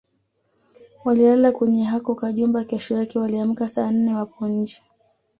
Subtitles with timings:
[1.05, 4.81] Walilala kwenye hako kajumba kesho yake waliamka saa nne wapo nje